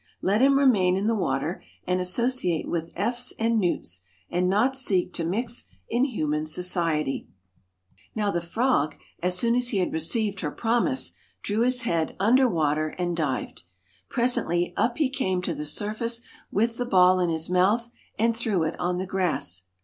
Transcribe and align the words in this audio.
Let 0.23 0.41
him 0.41 0.57
remain 0.57 0.97
in 0.97 1.05
the 1.05 1.13
water 1.13 1.63
and 1.85 1.99
associate 1.99 2.67
with 2.67 2.91
efts 2.95 3.33
and 3.37 3.59
newts, 3.59 4.01
and 4.31 4.49
not 4.49 4.75
seek 4.75 5.13
to 5.13 5.23
mix 5.23 5.65
in 5.89 6.05
human 6.05 6.47
society.' 6.47 7.27
229 8.15 8.15
THE 8.15 8.19
Now 8.19 8.31
the 8.31 8.41
frog, 8.47 8.95
as 9.21 9.37
soon 9.37 9.53
as 9.53 9.67
he 9.67 9.77
had 9.77 9.93
received 9.93 10.39
her 10.39 10.49
PRINPR 10.49 10.57
promise, 10.57 11.13
drew 11.43 11.59
his 11.59 11.83
head 11.83 12.15
under 12.19 12.49
water, 12.49 12.95
and 12.97 13.15
dived. 13.15 13.57
W 13.57 13.57
^ 13.57 13.57
B 13.59 13.63
Presently 14.09 14.73
up 14.75 14.97
he 14.97 15.07
came 15.07 15.39
to 15.43 15.53
the 15.53 15.65
surface 15.65 16.23
with 16.51 16.77
the 16.77 16.87
ball 16.87 17.19
in 17.19 17.29
his 17.29 17.51
mouth, 17.51 17.87
and 18.17 18.35
threw 18.35 18.63
it 18.63 18.79
on 18.79 18.97
the 18.97 19.05
grass. 19.05 19.65